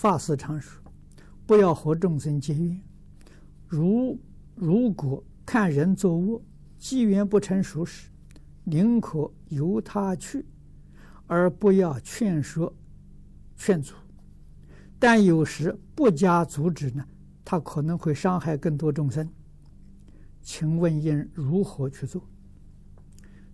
[0.00, 0.82] 法师常说
[1.46, 2.80] ：“不要和众生结怨。
[3.68, 4.18] 如
[4.54, 6.40] 如果看人作恶，
[6.78, 8.08] 机缘不成熟时，
[8.64, 10.42] 宁可由他去，
[11.26, 12.74] 而不要劝说、
[13.58, 13.94] 劝阻。
[14.98, 17.04] 但有时不加阻止呢，
[17.44, 19.30] 他可能会伤害更多众生。
[20.40, 22.26] 请问应如何去做？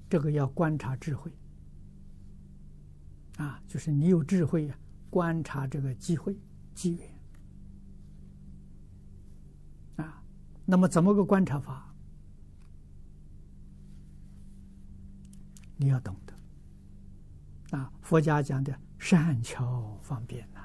[0.08, 1.28] 这个要观察智慧
[3.36, 4.78] 啊，就是你有智慧呀。”
[5.16, 6.36] 观察这个机会
[6.74, 7.08] 机缘
[9.96, 10.22] 啊，
[10.66, 11.90] 那么怎么个观察法？
[15.78, 20.60] 你要懂得啊，佛家讲的善巧方便呐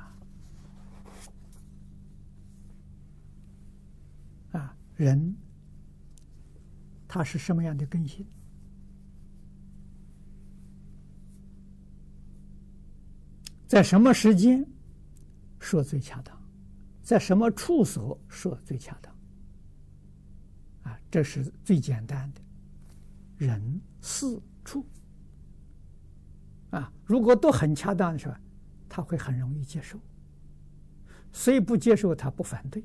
[4.60, 5.34] 啊，人
[7.08, 8.26] 他是什么样的根性？
[13.72, 14.68] 在什么时间
[15.58, 16.38] 说最恰当？
[17.02, 19.16] 在什么处所说最恰当？
[20.84, 22.42] 啊，这是最简单的，
[23.38, 24.26] 人、事、
[24.66, 24.86] 处。
[26.72, 28.36] 啊，如果都很恰当的时候，
[28.90, 29.98] 他会很容易接受。
[31.32, 32.84] 所以不接受，他不反对。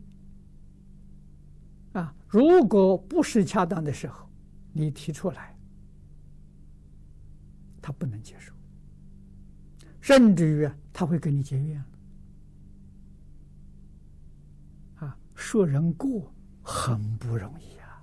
[1.94, 4.30] 啊，如果不是恰当的时候，
[4.72, 5.58] 你提出来，
[7.82, 8.54] 他不能接受。
[10.06, 11.84] 甚至于，他会跟你结怨
[15.00, 15.18] 啊！
[15.34, 16.32] 说人过
[16.62, 18.00] 很不容易啊，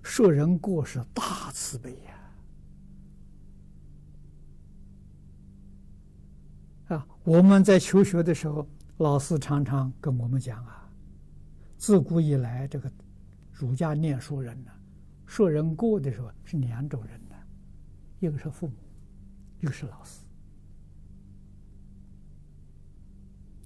[0.00, 1.90] 说人过是大慈悲
[6.86, 6.96] 呀！
[6.96, 8.64] 啊，我们在求学的时候，
[8.98, 10.88] 老师常常跟我们讲啊，
[11.76, 12.88] 自古以来这个
[13.50, 14.70] 儒家念书人呢，
[15.26, 17.34] 说人过的时候是两种人呢，
[18.20, 18.74] 一个是父母，
[19.58, 20.20] 一个是老师。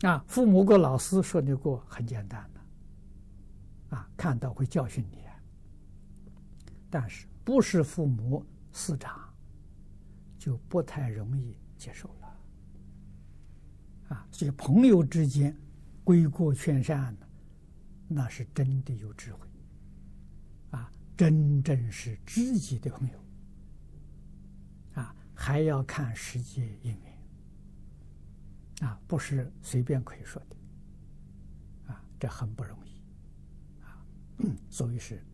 [0.02, 5.22] 啊，父母跟老师说你过很简单的，啊，看到会教训你。
[6.90, 9.18] 但是不是父母师长，
[10.38, 12.38] 就不太容易接受了。
[14.08, 15.56] 啊，所以朋友之间
[16.04, 17.16] 归过劝善，
[18.08, 19.48] 那是真的有智慧，
[20.72, 27.11] 啊，真正是知己的朋友，啊，还要看实际因缘。
[28.82, 30.56] 啊，不是随便可以说的，
[31.92, 33.00] 啊，这很不容易，
[33.80, 34.04] 啊，
[34.68, 35.24] 所以是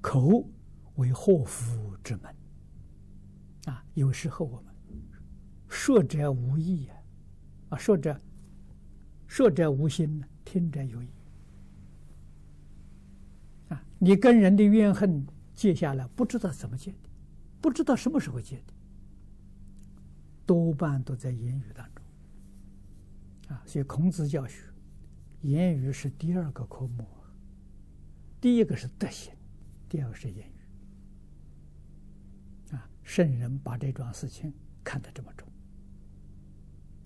[0.00, 0.48] 口
[0.94, 2.34] 为祸福之门，
[3.66, 4.72] 啊，有时候我们
[5.68, 6.94] 说者无意呀，
[7.70, 8.16] 啊，说者
[9.26, 11.08] 说者无心呢，听者有意，
[13.70, 17.10] 啊，你跟人的怨恨结下来，不知道怎么结的，
[17.60, 18.72] 不知道什么时候结的，
[20.46, 21.93] 多半都在言语当中。
[23.48, 24.64] 啊，所以孔子教学，
[25.42, 27.06] 言语是第二个科目，
[28.40, 29.34] 第一个是德行，
[29.88, 30.52] 第二个是言语。
[32.74, 34.52] 啊，圣人把这桩事情
[34.82, 35.46] 看得这么重。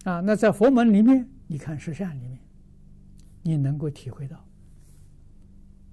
[0.05, 2.39] 啊，那在佛门里面，你看十善里面，
[3.43, 4.49] 你能够体会到，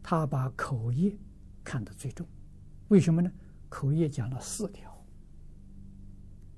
[0.03, 1.17] 他把口业
[1.63, 2.27] 看得最重。
[2.89, 3.31] 为什么呢？
[3.67, 5.05] 口业讲了四条，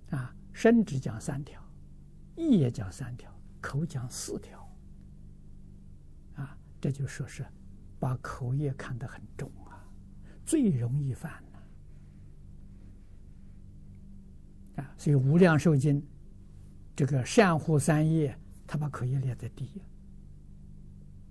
[0.10, 1.64] 啊，身只讲三条，
[2.36, 3.34] 意也讲三条。
[3.68, 4.66] 口讲四条，
[6.36, 7.46] 啊，这就说是
[8.00, 9.84] 把口业看得很重啊，
[10.46, 11.60] 最容易犯了
[14.78, 14.96] 啊。
[14.98, 16.02] 所以《无量寿经》
[16.96, 18.34] 这个善护三业，
[18.66, 19.82] 他把口业列在第一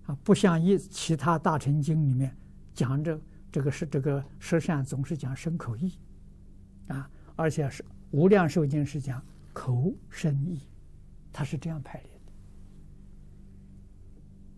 [0.05, 2.37] 啊，不像一其他大乘经里面
[2.75, 3.19] 讲这
[3.51, 5.99] 这个是这个十善总是讲身口意
[6.89, 10.61] 啊，而且是《无量寿经》是讲口身意，
[11.33, 12.16] 它是这样排列。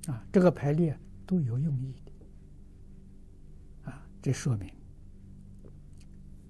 [0.08, 4.72] 啊，这个排列都有用意的，啊，这说明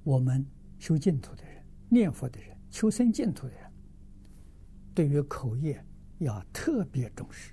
[0.04, 0.46] 我们
[0.78, 3.72] 修净土的人、念佛的人、求生净土的人，
[4.94, 5.84] 对于口业
[6.19, 7.52] 要特别重视。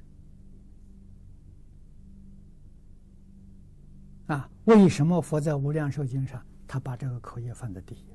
[4.28, 8.06] 啊，为什么佛在《无量寿经》上，他把这个口业放在第一？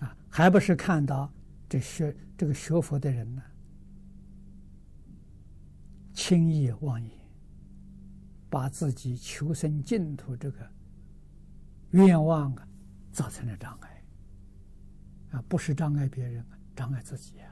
[0.00, 1.32] 啊，还不是看到
[1.70, 3.42] 这学这个学佛的人呢？
[6.26, 7.10] 轻易妄言，
[8.48, 10.66] 把自己求生净土这个
[11.90, 12.66] 愿望啊，
[13.12, 14.02] 造成了障碍
[15.32, 17.50] 啊，不是障碍别人啊，障碍自己啊，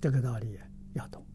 [0.00, 0.56] 这个道理
[0.92, 1.26] 要懂。